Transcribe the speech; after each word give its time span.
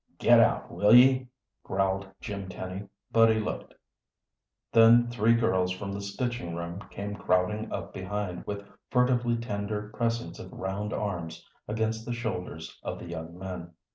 "Get 0.17 0.39
out, 0.39 0.71
will 0.71 0.95
ye?" 0.95 1.27
growled 1.63 2.07
Jim 2.19 2.49
Tenny, 2.49 2.87
but 3.11 3.29
he 3.29 3.39
looked. 3.39 3.75
Then 4.71 5.07
three 5.11 5.35
girls 5.35 5.69
from 5.71 5.91
the 5.91 6.01
stitching 6.01 6.55
room 6.55 6.81
came 6.89 7.13
crowding 7.15 7.71
up 7.71 7.93
behind 7.93 8.43
with 8.47 8.65
furtively 8.89 9.37
tender 9.37 9.91
pressings 9.93 10.39
of 10.39 10.51
round 10.53 10.91
arms 10.91 11.47
against 11.67 12.03
the 12.07 12.13
shoulders 12.13 12.79
of 12.81 12.97
the 12.97 13.05
young 13.09 13.37
men. 13.37 13.73